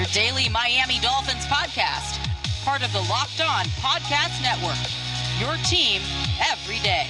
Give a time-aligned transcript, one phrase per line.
[0.00, 2.18] your daily Miami Dolphins podcast,
[2.64, 4.78] part of the Locked On Podcast Network.
[5.38, 6.00] Your team
[6.50, 7.06] every day.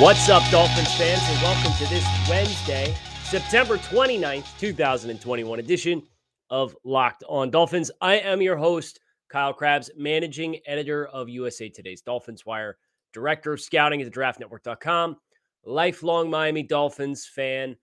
[0.00, 6.02] What's up, Dolphins fans, and welcome to this Wednesday, September 29th, 2021 edition
[6.50, 7.92] of Locked On Dolphins.
[8.00, 12.78] I am your host, Kyle Crabbs, managing editor of USA Today's Dolphins Wire,
[13.12, 15.18] director of scouting at the draftnetwork.com,
[15.64, 17.76] lifelong Miami Dolphins fan,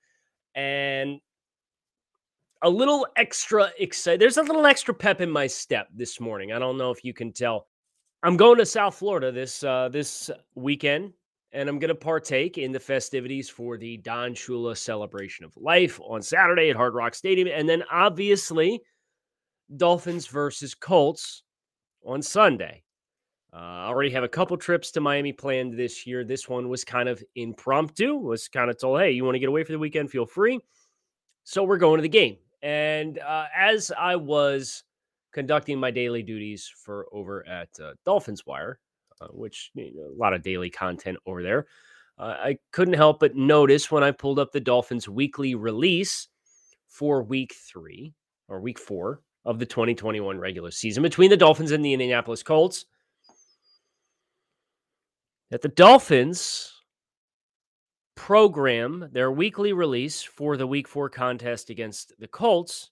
[0.55, 1.21] and
[2.61, 4.19] a little extra excited.
[4.19, 6.51] There's a little extra pep in my step this morning.
[6.51, 7.67] I don't know if you can tell.
[8.23, 11.13] I'm going to South Florida this uh, this weekend
[11.51, 15.99] and I'm going to partake in the festivities for the Don Shula celebration of life
[16.01, 17.47] on Saturday at Hard Rock Stadium.
[17.47, 18.81] And then obviously,
[19.75, 21.43] Dolphins versus Colts
[22.05, 22.83] on Sunday.
[23.51, 26.23] Uh, I already have a couple trips to Miami planned this year.
[26.23, 29.49] This one was kind of impromptu, was kind of told, hey, you want to get
[29.49, 30.11] away for the weekend?
[30.11, 30.59] Feel free.
[31.45, 32.37] So we're going to the game.
[32.61, 34.83] And uh, as I was
[35.31, 38.79] conducting my daily duties for over at uh, Dolphins Wire,
[39.21, 41.67] uh, which you know, a lot of daily content over there.
[42.17, 46.27] Uh, I couldn't help but notice when I pulled up the Dolphins' weekly release
[46.87, 48.13] for week three
[48.47, 52.85] or week four of the 2021 regular season between the Dolphins and the Indianapolis Colts
[55.49, 56.73] that the Dolphins
[58.19, 62.91] program their weekly release for the week four contest against the Colts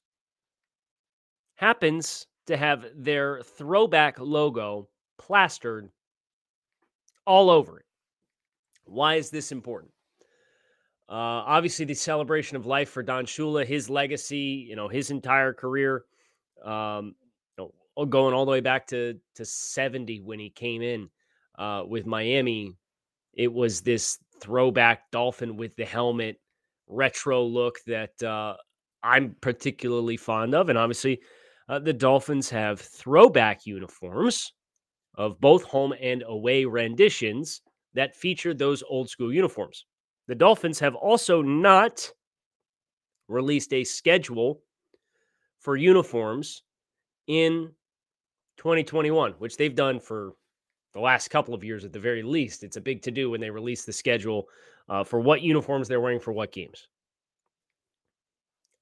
[1.56, 4.88] happens to have their throwback logo
[5.20, 5.90] plastered
[7.26, 7.86] all over it.
[8.86, 9.92] Why is this important?
[11.10, 15.52] Uh, obviously, the celebration of life for Don Shula, his legacy, you know, his entire
[15.52, 16.06] career,
[16.64, 17.16] um,
[17.58, 21.10] you know, going all the way back to to seventy when he came in
[21.60, 22.78] uh, with Miami.
[23.34, 26.40] It was this throwback dolphin with the helmet,
[26.88, 28.56] retro look that uh,
[29.04, 31.20] I'm particularly fond of, and obviously,
[31.70, 34.54] uh, the Dolphins have throwback uniforms
[35.16, 37.62] of both home and away renditions
[37.94, 39.86] that feature those old school uniforms.
[40.28, 42.10] The Dolphins have also not
[43.28, 44.62] released a schedule
[45.60, 46.64] for uniforms
[47.28, 47.72] in
[48.58, 50.34] 2021, which they've done for
[50.94, 52.64] the last couple of years at the very least.
[52.64, 54.48] It's a big to do when they release the schedule
[54.90, 56.88] uh, for what uniforms they're wearing for what games.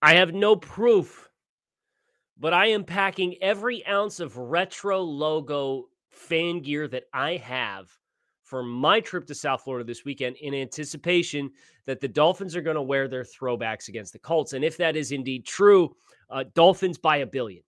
[0.02, 1.30] I have no proof,
[2.38, 7.90] but I am packing every ounce of retro logo fan gear that I have
[8.44, 11.50] for my trip to South Florida this weekend in anticipation
[11.88, 14.54] that the Dolphins are going to wear their throwbacks against the Colts.
[14.54, 15.96] And if that is indeed true,
[16.30, 17.64] uh, Dolphins by a billion.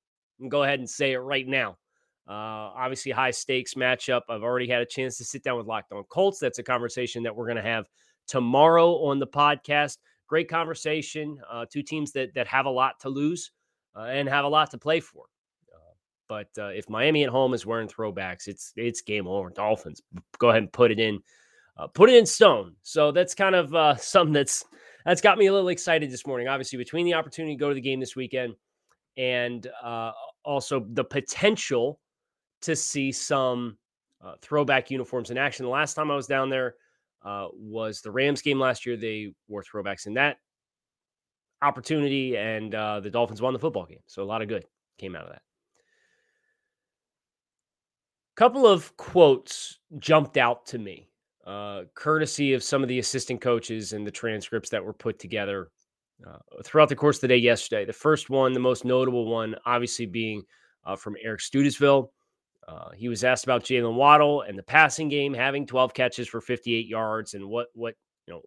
[0.50, 1.78] Go ahead and say it right now.
[2.28, 4.22] Uh, obviously, high stakes matchup.
[4.30, 6.40] I've already had a chance to sit down with Locked On Colts.
[6.40, 7.86] That's a conversation that we're going to have
[8.28, 9.98] tomorrow on the podcast.
[10.28, 11.40] Great conversation.
[11.50, 13.52] Uh, two teams that that have a lot to lose
[13.96, 15.26] uh, and have a lot to play for.
[16.28, 19.50] But uh, if Miami at home is wearing throwbacks, it's it's game over.
[19.50, 20.02] Dolphins,
[20.38, 21.20] go ahead and put it in,
[21.78, 22.76] uh, put it in stone.
[22.84, 24.66] So that's kind of uh, something that's
[25.06, 26.48] that's got me a little excited this morning.
[26.48, 28.56] Obviously, between the opportunity to go to the game this weekend
[29.16, 30.12] and uh,
[30.44, 32.00] also the potential
[32.62, 33.78] to see some
[34.24, 35.66] uh, throwback uniforms in action.
[35.66, 36.76] The last time I was down there
[37.24, 38.98] uh, was the Rams game last year.
[38.98, 40.38] They wore throwbacks in that
[41.62, 44.02] opportunity, and the Dolphins won the football game.
[44.08, 44.66] So a lot of good
[44.98, 45.42] came out of that
[48.38, 51.10] couple of quotes jumped out to me,
[51.46, 55.70] uh, courtesy of some of the assistant coaches and the transcripts that were put together
[56.26, 57.84] uh, throughout the course of the day yesterday.
[57.84, 60.44] The first one, the most notable one, obviously being
[60.86, 62.10] uh, from Eric Studesville.
[62.68, 66.42] Uh, he was asked about Jaylen Waddle and the passing game, having 12 catches for
[66.42, 67.96] 58 yards, and what what
[68.28, 68.42] you know,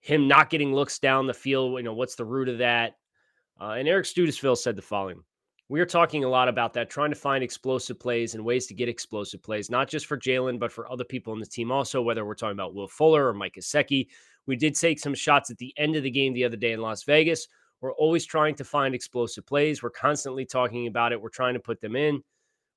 [0.00, 1.76] him not getting looks down the field.
[1.76, 2.94] You know, what's the root of that?
[3.60, 5.22] Uh, and Eric Studesville said the following:
[5.72, 8.74] we are talking a lot about that, trying to find explosive plays and ways to
[8.74, 12.02] get explosive plays, not just for Jaylen, but for other people in the team also,
[12.02, 14.08] whether we're talking about Will Fuller or Mike Gesicki.
[14.46, 16.80] We did take some shots at the end of the game the other day in
[16.82, 17.46] Las Vegas.
[17.80, 19.82] We're always trying to find explosive plays.
[19.82, 21.22] We're constantly talking about it.
[21.22, 22.22] We're trying to put them in.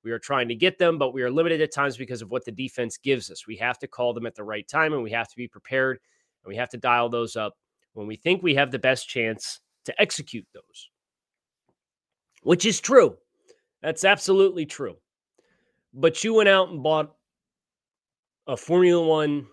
[0.06, 2.46] We are trying to get them, but we are limited at times because of what
[2.46, 3.48] the defense gives us.
[3.48, 6.00] We have to call them at the right time and we have to be prepared
[6.44, 7.58] and we have to dial those up
[7.94, 10.90] when we think we have the best chance to execute those,
[12.44, 13.18] which is true.
[13.82, 14.96] That's absolutely true.
[15.92, 17.16] But you went out and bought
[18.46, 19.48] a Formula One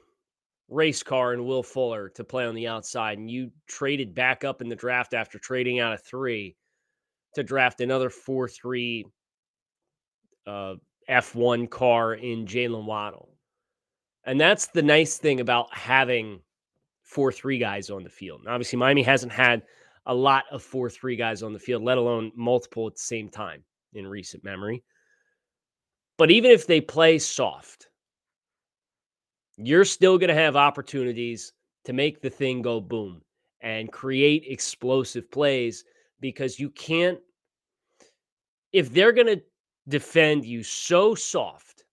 [0.69, 4.60] race car and Will Fuller to play on the outside, and you traded back up
[4.60, 6.56] in the draft after trading out of three
[7.34, 9.06] to draft another 4 3
[10.47, 10.75] uh,
[11.09, 13.29] F1 car in Jaylen Waddle.
[14.25, 16.41] And that's the nice thing about having
[17.03, 18.41] 4 3 guys on the field.
[18.41, 19.62] And obviously, Miami hasn't had
[20.06, 23.29] a lot of 4 3 guys on the field, let alone multiple at the same
[23.29, 23.62] time
[23.94, 24.83] in recent memory.
[26.19, 27.89] But even if they play soft,
[29.56, 31.53] you're still going to have opportunities
[31.85, 33.23] to make the thing go boom
[33.61, 35.85] and create explosive plays
[36.21, 37.19] because you can't,
[38.73, 39.43] if they're going to
[39.88, 41.84] defend you so soft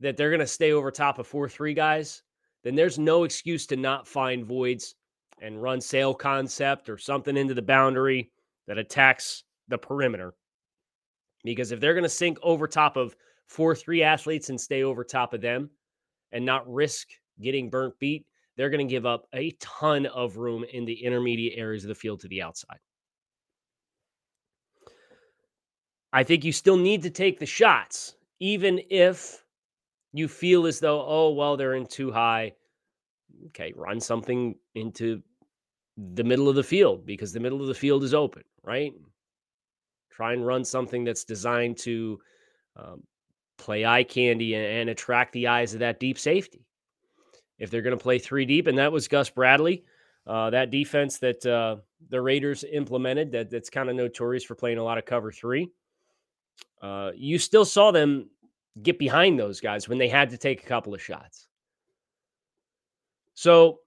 [0.00, 2.22] that they're going to stay over top of 4 3 guys,
[2.64, 4.94] then there's no excuse to not find voids
[5.40, 8.30] and run sail concept or something into the boundary
[8.66, 10.34] that attacks the perimeter.
[11.44, 13.16] Because if they're going to sink over top of
[13.46, 15.70] 4 3 athletes and stay over top of them
[16.32, 17.08] and not risk
[17.40, 21.58] getting burnt beat, they're going to give up a ton of room in the intermediate
[21.58, 22.78] areas of the field to the outside.
[26.12, 29.44] I think you still need to take the shots, even if
[30.12, 32.52] you feel as though, oh, well, they're in too high.
[33.48, 35.22] Okay, run something into
[35.96, 38.92] the middle of the field because the middle of the field is open, right?
[40.10, 42.18] Try and run something that's designed to
[42.76, 43.02] um,
[43.58, 46.64] play eye candy and, and, attract the eyes of that deep safety.
[47.58, 49.84] If they're going to play three deep, and that was Gus Bradley,
[50.26, 51.76] uh, that defense that uh,
[52.08, 55.70] the Raiders implemented, that that's kind of notorious for playing a lot of cover three.
[56.80, 58.30] Uh, you still saw them
[58.82, 61.48] get behind those guys when they had to take a couple of shots.
[63.34, 63.80] So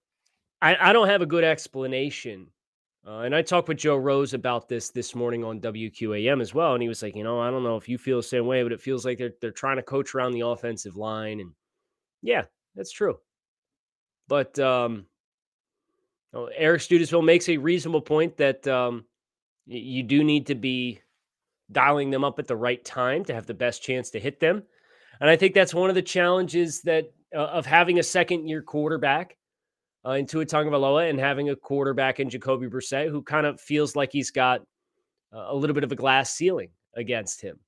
[0.60, 2.48] I, I don't have a good explanation.
[3.06, 6.72] Uh, and I talked with Joe Rose about this this morning on WQAM as well,
[6.72, 8.62] and he was like, you know, I don't know if you feel the same way,
[8.62, 11.52] but it feels like they're they're trying to coach around the offensive line, and
[12.22, 12.44] yeah,
[12.74, 13.18] that's true.
[14.26, 15.04] But um,
[16.56, 19.04] Eric Studesville makes a reasonable point that um,
[19.66, 21.00] you do need to be
[21.72, 24.62] dialing them up at the right time to have the best chance to hit them.
[25.20, 28.62] And I think that's one of the challenges that uh, of having a second year
[28.62, 29.36] quarterback
[30.06, 33.96] uh, in Tua Tagovailoa and having a quarterback in Jacoby Brissett who kind of feels
[33.96, 34.60] like he's got
[35.32, 37.58] a little bit of a glass ceiling against him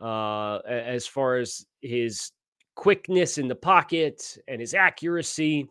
[0.00, 2.32] uh, as far as his
[2.74, 5.68] quickness in the pocket and his accuracy.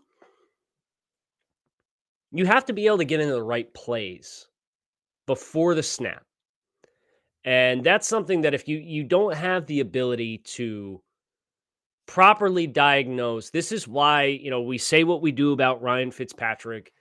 [2.32, 4.48] You have to be able to get into the right plays
[5.28, 6.24] before the snap.
[7.44, 11.02] And that's something that if you you don't have the ability to
[12.06, 16.92] properly diagnose, this is why, you know, we say what we do about Ryan Fitzpatrick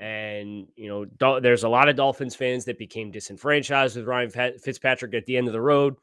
[0.00, 5.14] and, you know, there's a lot of Dolphins fans that became disenfranchised with Ryan Fitzpatrick
[5.14, 5.94] at the end of the road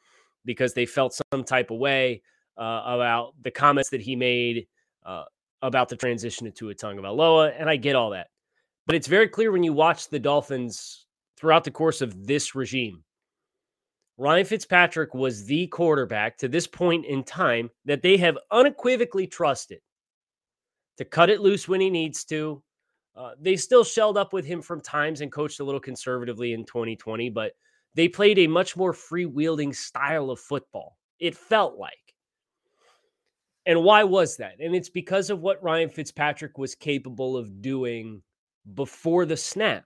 [0.45, 2.21] because they felt some type of way
[2.59, 4.67] uh, about the comments that he made
[5.03, 5.23] uh,
[5.63, 8.27] about the transition to Tua Tagovailoa, and I get all that.
[8.85, 13.03] But it's very clear when you watch the Dolphins throughout the course of this regime
[14.17, 19.79] Ryan Fitzpatrick was the quarterback to this point in time that they have unequivocally trusted
[20.97, 22.63] to cut it loose when he needs to.
[23.15, 26.65] Uh, they still shelled up with him from times and coached a little conservatively in
[26.65, 27.53] 2020, but
[27.93, 30.97] they played a much more freewheeling style of football.
[31.19, 31.93] It felt like.
[33.67, 34.59] And why was that?
[34.59, 38.21] And it's because of what Ryan Fitzpatrick was capable of doing
[38.75, 39.85] before the snap.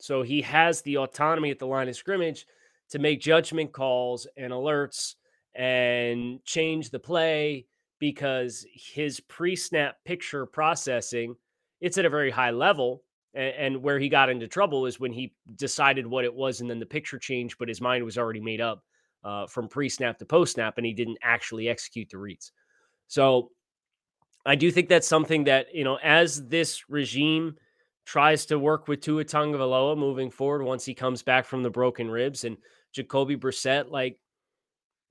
[0.00, 2.46] So he has the autonomy at the line of scrimmage
[2.90, 5.14] to make judgment calls and alerts
[5.54, 7.66] and change the play
[7.98, 11.34] because his pre-snap picture processing
[11.80, 13.02] it's at a very high level
[13.34, 16.68] and, and, where he got into trouble is when he decided what it was and
[16.68, 18.82] then the picture changed but his mind was already made up
[19.22, 22.52] uh, from pre-snap to post-snap and he didn't actually execute the reads.
[23.06, 23.50] So
[24.46, 27.56] i do think that's something that you know as this regime
[28.04, 32.10] tries to work with Tua Tagovailoa moving forward once he comes back from the broken
[32.10, 32.56] ribs and
[32.94, 34.18] Jacoby Brissett, like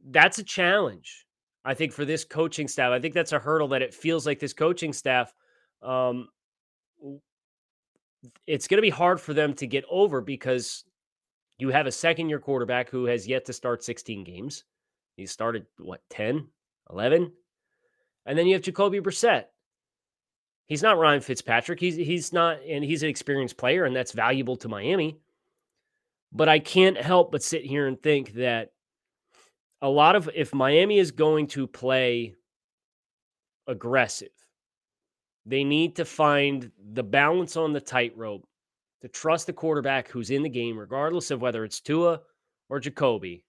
[0.09, 1.25] that's a challenge.
[1.65, 4.39] I think for this coaching staff, I think that's a hurdle that it feels like
[4.39, 5.33] this coaching staff,
[5.81, 6.29] um,
[8.47, 10.83] it's going to be hard for them to get over because
[11.57, 14.63] you have a second year quarterback who has yet to start 16 games.
[15.15, 16.47] He started what 10,
[16.89, 17.31] 11,
[18.25, 19.45] and then you have Jacoby Brissett.
[20.65, 21.79] He's not Ryan Fitzpatrick.
[21.79, 25.19] He's he's not, and he's an experienced player, and that's valuable to Miami.
[26.33, 28.71] But I can't help but sit here and think that
[29.81, 32.33] a lot of if Miami is going to play
[33.67, 34.29] aggressive,
[35.45, 38.47] they need to find the balance on the tightrope
[39.01, 42.21] to trust the quarterback who's in the game, regardless of whether it's Tua
[42.69, 43.43] or Jacoby,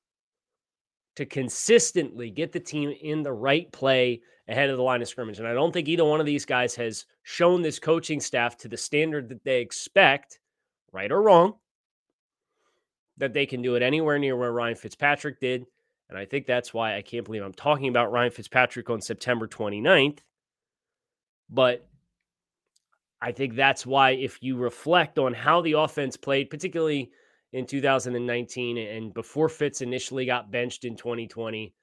[1.17, 5.39] to consistently get the team in the right play ahead of the line of scrimmage.
[5.39, 8.69] And I don't think either one of these guys has shown this coaching staff to
[8.69, 10.41] the standard that they expect,
[10.93, 11.55] right or wrong,
[13.19, 15.67] that they can do it anywhere near where Ryan Fitzpatrick did.
[16.09, 19.47] And I think that's why I can't believe I'm talking about Ryan Fitzpatrick on September
[19.47, 20.19] 29th.
[21.49, 21.89] But
[23.21, 27.11] I think that's why, if you reflect on how the offense played, particularly
[27.53, 31.75] in 2019 and before Fitz initially got benched in 2020,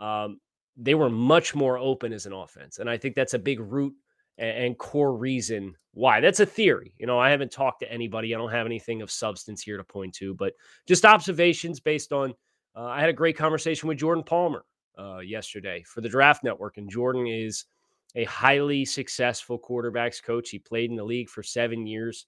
[0.00, 0.40] um,
[0.76, 2.78] they were much more open as an offense.
[2.78, 3.94] And I think that's a big root
[4.38, 6.20] and, core reason why.
[6.20, 6.94] That's a theory.
[6.98, 9.84] You know, I haven't talked to anybody, I don't have anything of substance here to
[9.84, 10.54] point to, but
[10.86, 12.34] just observations based on.
[12.74, 14.64] Uh, I had a great conversation with Jordan Palmer
[14.98, 17.66] uh, yesterday for the Draft Network, and Jordan is
[18.14, 20.50] a highly successful quarterbacks coach.
[20.50, 22.26] He played in the league for seven years.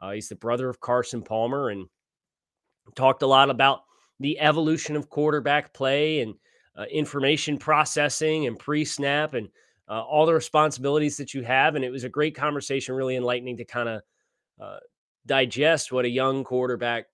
[0.00, 1.86] Uh, he's the brother of Carson Palmer and
[2.94, 3.82] talked a lot about
[4.20, 6.34] the evolution of quarterback play and
[6.76, 9.48] uh, information processing and pre snap and
[9.92, 11.74] uh, all the responsibilities that you have.
[11.74, 14.02] And it was a great conversation, really enlightening to kind of
[14.58, 14.78] uh,
[15.26, 17.04] digest what a young quarterback,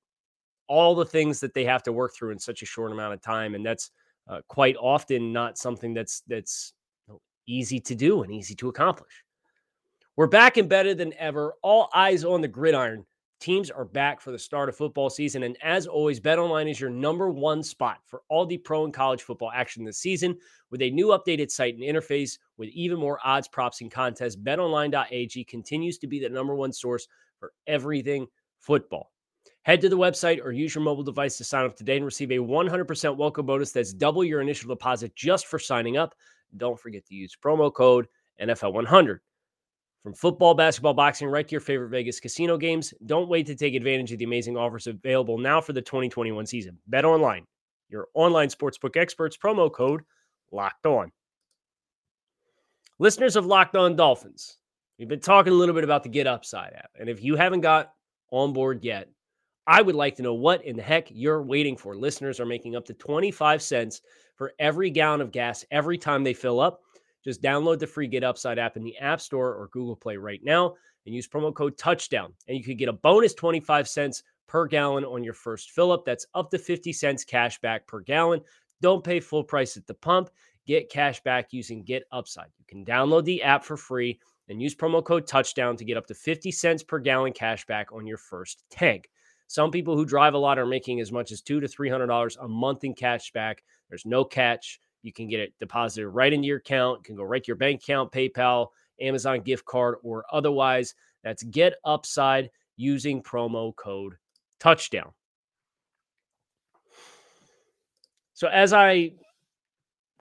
[0.69, 3.21] all the things that they have to work through in such a short amount of
[3.21, 3.57] time.
[3.57, 3.91] And that's
[4.29, 6.73] uh, quite often not something that's that's
[7.49, 9.25] easy to do and easy to accomplish.
[10.15, 11.55] We're back and better than ever.
[11.63, 13.05] All eyes on the gridiron.
[13.41, 15.45] Teams are back for the start of football season.
[15.45, 19.23] And as always, BetOnline is your number one spot for all the pro and college
[19.23, 20.37] football action this season.
[20.71, 25.45] With a new updated site and interface with even more odds, props, and contests, betonline.ag
[25.45, 27.07] continues to be the number one source
[27.39, 28.27] for everything
[28.59, 29.13] football.
[29.63, 32.33] Head to the website or use your mobile device to sign up today and receive
[32.33, 36.15] a 100% welcome bonus that's double your initial deposit just for signing up.
[36.57, 38.09] Don't forget to use promo code
[38.41, 39.21] NFL100.
[40.03, 43.75] From football, basketball, boxing, right to your favorite Vegas casino games, don't wait to take
[43.75, 46.79] advantage of the amazing offers available now for the 2021 season.
[46.87, 47.45] Bet online,
[47.89, 50.03] your online sportsbook experts, promo code
[50.53, 51.11] locked on.
[53.01, 54.59] Listeners of Locked On Dolphins,
[54.99, 56.91] we've been talking a little bit about the Get Upside app.
[56.99, 57.93] And if you haven't got
[58.31, 59.09] on board yet,
[59.67, 61.95] I would like to know what in the heck you're waiting for.
[61.95, 64.01] Listeners are making up to 25 cents
[64.37, 66.81] for every gallon of gas every time they fill up.
[67.29, 70.41] Just download the free Get Upside app in the App Store or Google Play right
[70.43, 72.33] now and use promo code touchdown.
[72.47, 76.07] And you could get a bonus 25 cents per gallon on your first fill up.
[76.07, 78.41] That's up to 50 cents cash back per gallon.
[78.81, 80.31] Don't pay full price at the pump.
[80.67, 82.49] Get cash back using Get Upside.
[82.57, 84.19] You can download the app for free
[84.49, 87.93] and use promo code touchdown to get up to 50 cents per gallon cash back
[87.93, 89.11] on your first tank.
[89.49, 92.07] Some people who drive a lot are making as much as two to three hundred
[92.07, 93.63] dollars a month in cash back.
[93.91, 94.81] There's no catch.
[95.03, 97.01] You can get it deposited right into your account.
[97.01, 98.69] You can go right to your bank account, PayPal,
[99.01, 100.95] Amazon gift card, or otherwise.
[101.23, 104.15] That's Get Upside using promo code
[104.61, 105.13] Touchdown.
[108.35, 109.13] So as I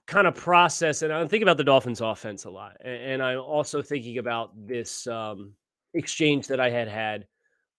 [0.08, 3.82] kind of process and I'm thinking about the Dolphins offense a lot, and, I'm also
[3.82, 5.54] thinking about this um,
[5.94, 7.28] exchange that I had had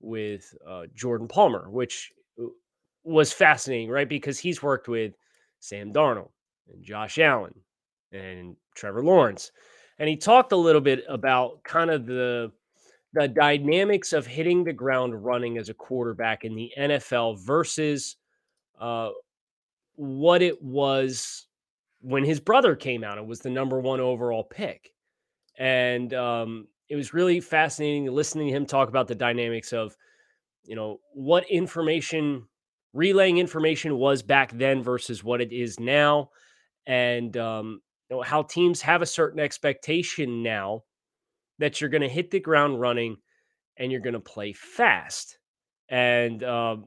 [0.00, 2.46] with uh, Jordan Palmer, which uh,
[3.02, 4.08] was fascinating, right?
[4.08, 5.14] Because he's worked with
[5.58, 6.30] Sam Darnold
[6.72, 7.54] and Josh Allen
[8.12, 9.50] and Trevor Lawrence.
[9.98, 12.52] And he talked a little bit about kind of the
[13.14, 18.16] the dynamics of hitting the ground running as a quarterback in the NFL versus
[18.78, 19.10] uh,
[19.96, 21.46] what it was
[22.00, 24.92] when his brother came out and was the number one overall pick.
[25.58, 29.96] And um, it was really fascinating listening to him talk about the dynamics of,
[30.64, 32.46] you know, what information
[32.92, 36.30] relaying information was back then versus what it is now,
[36.88, 37.80] and um,
[38.10, 40.82] you know, how teams have a certain expectation now
[41.60, 43.18] that you're going to hit the ground running
[43.76, 45.38] and you're going to play fast,
[45.88, 46.86] and um,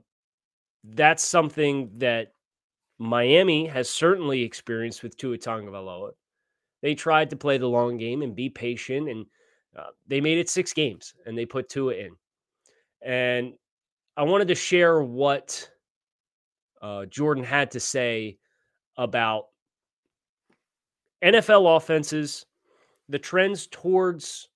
[0.83, 2.33] that's something that
[2.99, 6.11] Miami has certainly experienced with Tua Tagovailoa.
[6.81, 9.25] They tried to play the long game and be patient, and
[9.77, 12.15] uh, they made it six games, and they put Tua in.
[13.01, 13.53] And
[14.17, 15.69] I wanted to share what
[16.81, 18.39] uh, Jordan had to say
[18.97, 19.45] about
[21.23, 22.45] NFL offenses,
[23.09, 24.49] the trends towards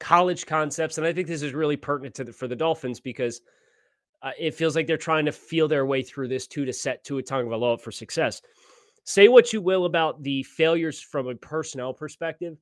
[0.00, 3.40] college concepts, and I think this is really pertinent to the, for the Dolphins because
[4.22, 7.04] uh, it feels like they're trying to feel their way through this too to set
[7.04, 8.42] to a ton Tua Tagovailoa for success.
[9.04, 12.58] Say what you will about the failures from a personnel perspective.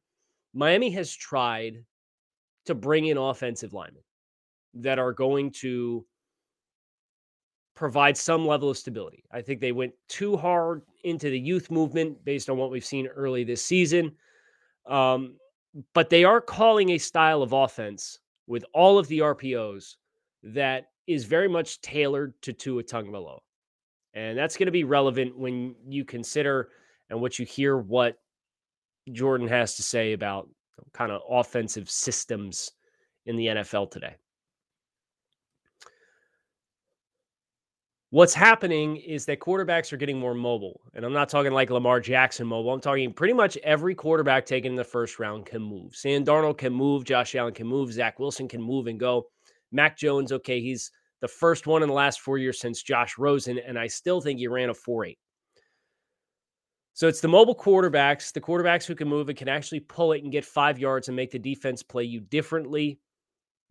[0.53, 1.85] Miami has tried
[2.67, 4.03] to bring in offensive linemen
[4.75, 6.05] that are going to
[7.75, 9.25] provide some level of stability.
[9.33, 13.07] I think they went too hard into the youth movement based on what we've seen
[13.07, 14.13] early this season.
[14.87, 15.37] Um,
[15.93, 19.97] but they are calling a style of offense with all of the RPOs
[20.43, 23.39] that is very much tailored to Tua Tagovailoa.
[24.15, 26.69] And that's going to be relevant when you consider
[27.11, 28.17] and what you hear what
[29.13, 30.49] Jordan has to say about
[30.93, 32.71] kind of offensive systems
[33.27, 34.15] in the NFL today.
[38.15, 40.81] What's happening is that quarterbacks are getting more mobile.
[40.95, 42.73] And I'm not talking like Lamar Jackson mobile.
[42.73, 45.97] I'm talking pretty much every quarterback taken in the first round can move.
[45.97, 47.03] Sam Darnold can move.
[47.03, 47.93] Josh Allen can move.
[47.93, 49.25] Zach Wilson can move and go.
[49.73, 50.93] Mac Jones, okay, he's
[51.23, 53.59] the first one in the last four years since Josh Rosen.
[53.59, 55.19] And I still think he ran a 4 8.
[56.93, 60.23] So it's the mobile quarterbacks, the quarterbacks who can move and can actually pull it
[60.23, 63.01] and get five yards and make the defense play you differently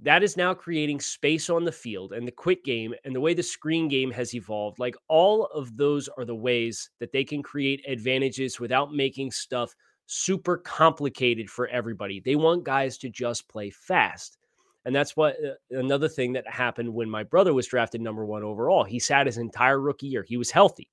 [0.04, 3.34] that is now creating space on the field and the quick game and the way
[3.34, 4.78] the screen game has evolved.
[4.78, 9.74] Like all of those are the ways that they can create advantages without making stuff
[10.06, 12.20] super complicated for everybody.
[12.20, 14.38] They want guys to just play fast.
[14.84, 18.44] And that's what uh, another thing that happened when my brother was drafted number one
[18.44, 18.84] overall.
[18.84, 20.90] He sat his entire rookie year, he was healthy.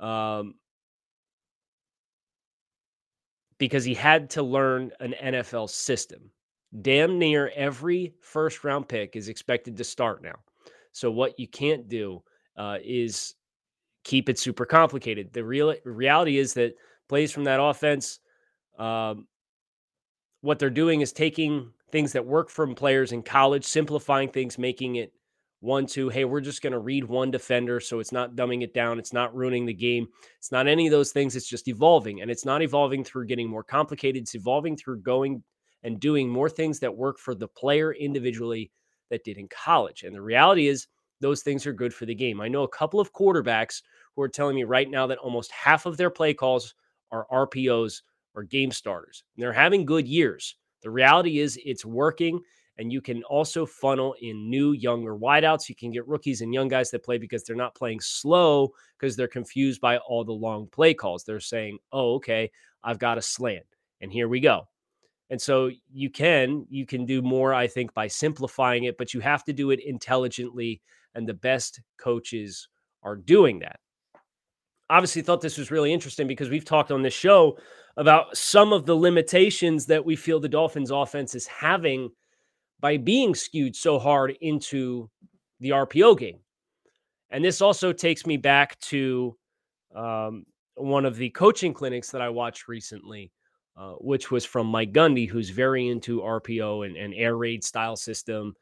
[0.00, 0.54] Um,
[3.58, 6.30] because he had to learn an NFL system
[6.82, 10.36] damn near every first round pick is expected to start now.
[10.92, 12.22] So what you can't do
[12.56, 13.34] uh, is
[14.04, 15.32] keep it super complicated.
[15.32, 16.74] The real reality is that
[17.08, 18.20] plays from that offense,
[18.78, 19.26] um,
[20.40, 24.96] what they're doing is taking things that work from players in college, simplifying things, making
[24.96, 25.12] it
[25.60, 26.08] one, two.
[26.08, 28.98] Hey, we're just going to read one defender, so it's not dumbing it down.
[28.98, 30.06] It's not ruining the game.
[30.38, 31.34] It's not any of those things.
[31.34, 34.22] It's just evolving, and it's not evolving through getting more complicated.
[34.22, 35.42] It's evolving through going
[35.82, 38.70] and doing more things that work for the player individually
[39.10, 40.02] that did in college.
[40.02, 40.88] And the reality is,
[41.20, 42.40] those things are good for the game.
[42.40, 43.82] I know a couple of quarterbacks
[44.14, 46.74] who are telling me right now that almost half of their play calls
[47.10, 48.02] are RPOs
[48.34, 49.24] or game starters.
[49.34, 50.56] And they're having good years.
[50.82, 52.40] The reality is, it's working.
[52.78, 55.68] And you can also funnel in new, younger wideouts.
[55.70, 59.16] You can get rookies and young guys that play because they're not playing slow because
[59.16, 61.24] they're confused by all the long play calls.
[61.24, 62.50] They're saying, oh, okay,
[62.84, 63.64] I've got a slant.
[64.02, 64.68] And here we go.
[65.30, 69.20] And so you can you can do more I think by simplifying it, but you
[69.20, 70.80] have to do it intelligently
[71.14, 72.68] and the best coaches
[73.02, 73.80] are doing that.
[74.88, 77.58] Obviously thought this was really interesting because we've talked on this show
[77.96, 82.10] about some of the limitations that we feel the Dolphins offense is having
[82.78, 85.10] by being skewed so hard into
[85.60, 86.38] the RPO game.
[87.30, 89.36] And this also takes me back to
[89.94, 93.32] um, one of the coaching clinics that I watched recently
[93.76, 97.96] uh, which was from Mike Gundy, who's very into RPO and, and air raid style
[97.96, 98.54] system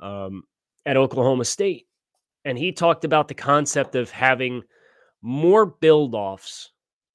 [0.00, 0.42] um,
[0.84, 1.86] at Oklahoma State.
[2.44, 4.62] And he talked about the concept of having
[5.22, 6.70] more build offs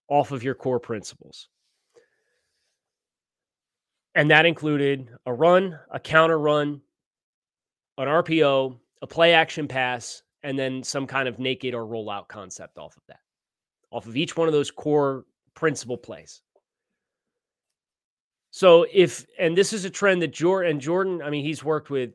[0.08, 1.48] off of your core principles.
[4.16, 6.82] And that included a run, a counter run,
[7.98, 12.78] an RPO, a play action pass, and then some kind of naked or rollout concept
[12.78, 13.20] off of that,
[13.92, 16.42] off of each one of those core principle plays.
[18.56, 21.90] So if and this is a trend that Jordan and Jordan, I mean, he's worked
[21.90, 22.12] with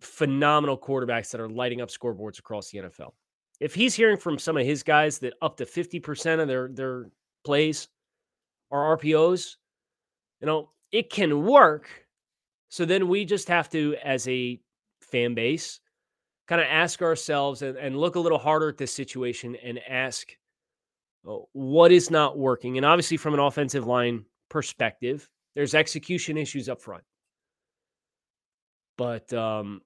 [0.00, 3.12] phenomenal quarterbacks that are lighting up scoreboards across the NFL.
[3.60, 7.06] If he's hearing from some of his guys that up to 50% of their their
[7.44, 7.86] plays
[8.72, 9.54] are RPOs,
[10.40, 11.88] you know, it can work.
[12.68, 14.60] So then we just have to, as a
[15.02, 15.78] fan base,
[16.48, 20.36] kind of ask ourselves and, and look a little harder at this situation and ask
[21.24, 22.76] oh, what is not working.
[22.76, 27.04] And obviously, from an offensive line perspective, there's execution issues up front.
[28.96, 29.82] But um,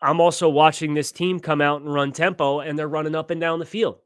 [0.00, 3.40] I'm also watching this team come out and run tempo, and they're running up and
[3.40, 3.98] down the field.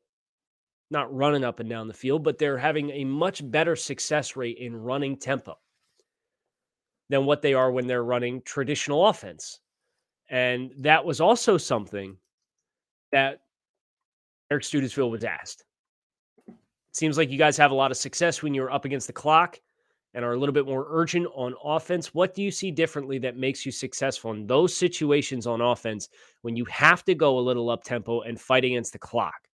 [0.91, 4.59] Not running up and down the field, but they're having a much better success rate
[4.59, 5.57] in running tempo
[7.09, 9.61] than what they are when they're running traditional offense.
[10.29, 12.17] And that was also something
[13.13, 13.41] that
[14.51, 15.65] Eric Studesville was asked.
[16.93, 19.61] Seems like you guys have a lot of success when you're up against the clock
[20.14, 22.12] and are a little bit more urgent on offense.
[22.14, 26.09] What do you see differently that makes you successful in those situations on offense
[26.42, 29.49] when you have to go a little up tempo and fight against the clock?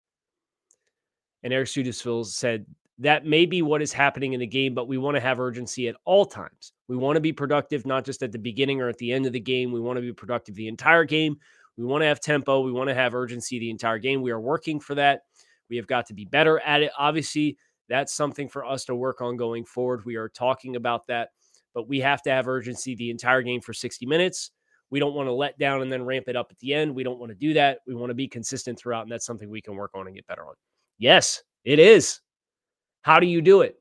[1.42, 2.66] And Eric Studesville said
[2.98, 5.88] that may be what is happening in the game, but we want to have urgency
[5.88, 6.72] at all times.
[6.88, 9.32] We want to be productive, not just at the beginning or at the end of
[9.32, 9.70] the game.
[9.70, 11.36] We want to be productive the entire game.
[11.76, 12.62] We want to have tempo.
[12.62, 14.22] We want to have urgency the entire game.
[14.22, 15.24] We are working for that.
[15.68, 16.92] We have got to be better at it.
[16.98, 20.04] Obviously, that's something for us to work on going forward.
[20.04, 21.30] We are talking about that,
[21.74, 24.50] but we have to have urgency the entire game for 60 minutes.
[24.90, 26.94] We don't want to let down and then ramp it up at the end.
[26.94, 27.78] We don't want to do that.
[27.86, 30.26] We want to be consistent throughout, and that's something we can work on and get
[30.26, 30.54] better on.
[30.98, 32.20] Yes, it is.
[33.02, 33.76] How do you do it?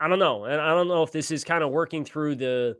[0.00, 0.44] I don't know.
[0.44, 2.76] And I don't know if this is kind of working through the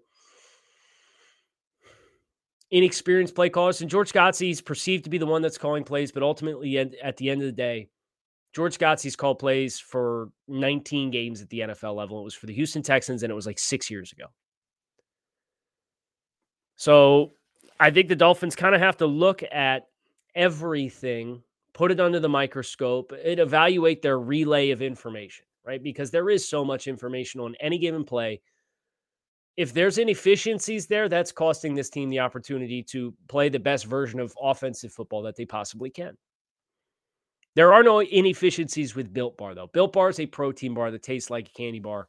[2.70, 3.80] inexperienced play callers.
[3.80, 7.30] And George is perceived to be the one that's calling plays, but ultimately, at the
[7.30, 7.88] end of the day,
[8.57, 12.19] George Godsey's called plays for 19 games at the NFL level.
[12.19, 14.25] It was for the Houston Texans, and it was like six years ago.
[16.77, 17.33] So
[17.79, 19.88] I think the Dolphins kind of have to look at
[20.35, 21.42] everything,
[21.75, 25.83] put it under the microscope, and evaluate their relay of information, right?
[25.83, 28.40] Because there is so much information on any given play
[29.59, 34.19] if there's inefficiencies there, that's costing this team the opportunity to play the best version
[34.19, 36.16] of offensive football that they possibly can.
[37.57, 39.69] There are no inefficiencies with Built Bar, though.
[39.69, 42.07] Built Bar is a protein bar that tastes like a candy bar.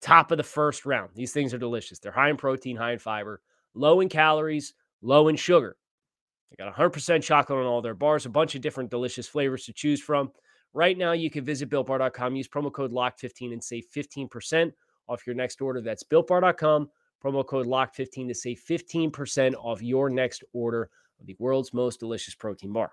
[0.00, 1.10] Top of the first round.
[1.16, 1.98] These things are delicious.
[1.98, 3.42] They're high in protein, high in fiber,
[3.74, 5.76] low in calories, low in sugar.
[6.50, 9.72] They got 100% chocolate on all their bars, a bunch of different delicious flavors to
[9.72, 10.30] choose from.
[10.72, 14.70] Right now, you can visit builtbar.com, use promo code LOCK15 and save 15%
[15.08, 15.80] off your next order.
[15.80, 16.88] That's builtbar.com,
[17.20, 20.88] promo code LOCK15 to save 15% off your next order
[21.18, 22.92] of the world's most delicious protein bar.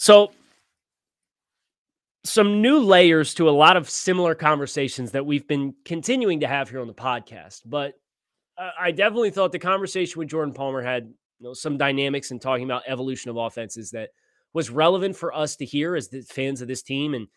[0.00, 0.32] So,
[2.24, 6.70] some new layers to a lot of similar conversations that we've been continuing to have
[6.70, 7.60] here on the podcast.
[7.66, 7.92] But
[8.78, 12.64] I definitely thought the conversation with Jordan Palmer had you know, some dynamics and talking
[12.64, 14.08] about evolution of offenses that
[14.54, 17.12] was relevant for us to hear as the fans of this team.
[17.12, 17.28] And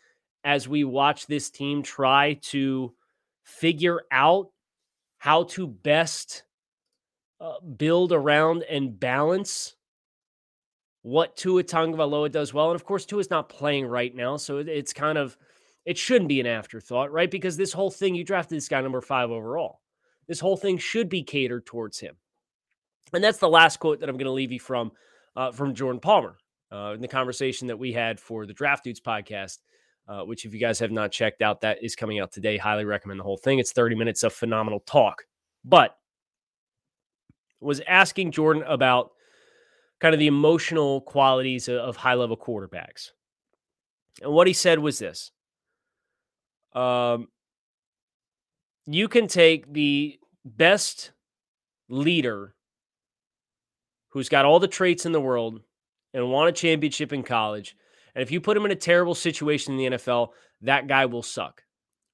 [0.45, 2.93] as we watch this team try to
[3.43, 4.52] figure out
[5.17, 6.43] how to best
[7.41, 9.76] uh, build around and balance
[11.03, 12.71] what Tua Tagovailoa does well.
[12.71, 14.37] And of course, Tua's not playing right now.
[14.37, 15.37] So it's kind of,
[15.85, 17.29] it shouldn't be an afterthought, right?
[17.29, 19.81] Because this whole thing, you drafted this guy number five overall.
[20.27, 22.15] This whole thing should be catered towards him.
[23.13, 24.93] And that's the last quote that I'm going to leave you from,
[25.35, 26.37] uh, from Jordan Palmer
[26.71, 29.59] uh, in the conversation that we had for the Draft Dudes podcast.
[30.05, 32.57] Uh, which, if you guys have not checked out, that is coming out today.
[32.57, 33.59] Highly recommend the whole thing.
[33.59, 35.23] It's 30 minutes of phenomenal talk.
[35.63, 35.95] But
[37.61, 39.12] was asking Jordan about
[39.99, 43.12] kind of the emotional qualities of high level quarterbacks.
[44.21, 45.32] And what he said was this
[46.73, 47.27] um,
[48.86, 51.12] You can take the best
[51.89, 52.56] leader
[54.10, 55.62] who's got all the traits in the world
[56.13, 57.75] and won a championship in college.
[58.13, 60.29] And if you put him in a terrible situation in the NFL,
[60.62, 61.63] that guy will suck.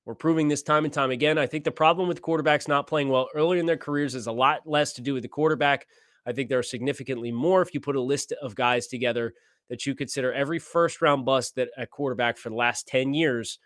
[0.05, 1.37] We're proving this time and time again.
[1.37, 4.31] I think the problem with quarterbacks not playing well early in their careers is a
[4.31, 5.87] lot less to do with the quarterback
[6.29, 9.33] I think there are significantly more if you put a list of guys together
[9.67, 13.57] that you consider every first round bust that a quarterback for the last 10 years.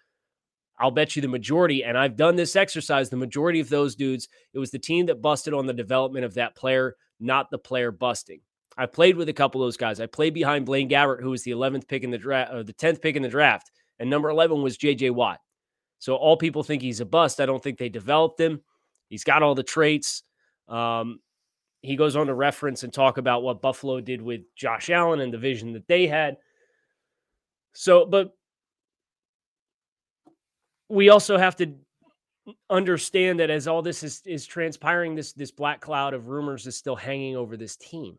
[0.79, 4.29] I'll bet you the majority, and I've done this exercise, the majority of those dudes,
[4.53, 7.91] it was the team that busted on the development of that player, not the player
[7.91, 8.39] busting.
[8.77, 9.99] I played with a couple of those guys.
[9.99, 12.73] I played behind Blaine Gabbert, who was the 11th pick in the draft, or the
[12.73, 15.39] 10th pick in the draft, and number 11 was JJ Watt.
[15.99, 17.41] So all people think he's a bust.
[17.41, 18.61] I don't think they developed him.
[19.09, 20.23] He's got all the traits.
[20.69, 21.19] Um,
[21.83, 25.33] he goes on to reference and talk about what Buffalo did with Josh Allen and
[25.33, 26.37] the vision that they had.
[27.73, 28.35] So, but
[30.87, 31.73] we also have to
[32.69, 36.77] understand that as all this is is transpiring, this this black cloud of rumors is
[36.77, 38.17] still hanging over this team,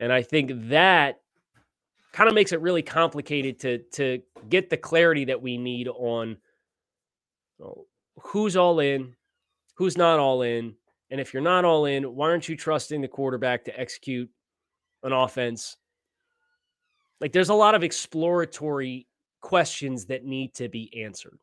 [0.00, 1.20] and I think that
[2.12, 6.38] kind of makes it really complicated to to get the clarity that we need on
[7.60, 7.86] oh,
[8.20, 9.14] who's all in,
[9.74, 10.74] who's not all in,
[11.14, 14.28] and if you're not all in, why aren't you trusting the quarterback to execute
[15.04, 15.76] an offense?
[17.20, 19.06] Like there's a lot of exploratory
[19.40, 21.38] questions that need to be answered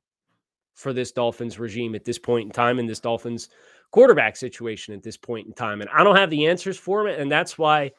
[0.73, 3.47] for this Dolphins regime at this point in time in this Dolphins
[3.91, 5.79] quarterback situation at this point in time.
[5.79, 7.21] And I don't have the answers for it.
[7.21, 7.91] And that's why,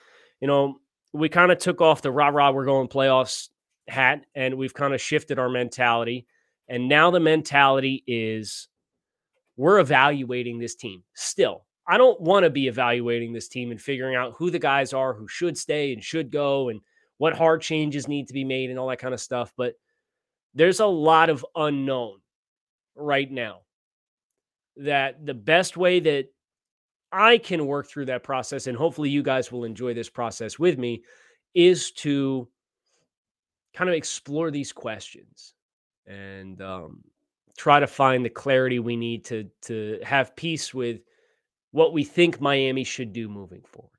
[0.42, 0.76] you know,
[1.14, 3.48] we kind of took off the rah rah, we're going playoffs
[3.88, 6.26] hat and we've kind of shifted our mentality.
[6.68, 8.68] And now the mentality is
[9.56, 11.64] we're evaluating this team still.
[11.86, 15.14] I don't want to be evaluating this team and figuring out who the guys are
[15.14, 16.80] who should stay and should go and
[17.18, 19.52] what hard changes need to be made and all that kind of stuff.
[19.56, 19.74] But
[20.54, 22.18] there's a lot of unknown
[22.94, 23.60] right now
[24.76, 26.26] that the best way that
[27.10, 30.78] I can work through that process, and hopefully you guys will enjoy this process with
[30.78, 31.02] me,
[31.54, 32.48] is to
[33.74, 35.54] kind of explore these questions
[36.06, 37.04] and um,
[37.56, 41.00] try to find the clarity we need to to have peace with
[41.70, 43.90] what we think Miami should do moving forward.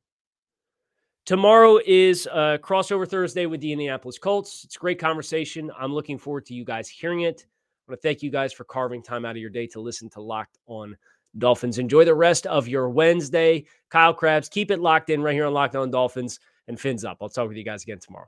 [1.26, 4.64] Tomorrow is a crossover Thursday with the Indianapolis Colts.
[4.66, 5.72] It's a great conversation.
[5.80, 7.46] I'm looking forward to you guys hearing it.
[7.88, 10.10] I want to thank you guys for carving time out of your day to listen
[10.12, 10.98] to Locked On
[11.38, 11.80] Dolphins.
[11.80, 13.66] Enjoy the rest of your Wednesday.
[13.90, 17.18] Kyle Crabbs, keep it locked in right here on Locked On Dolphins and Fins Up.
[17.22, 18.28] I'll talk with you guys again tomorrow.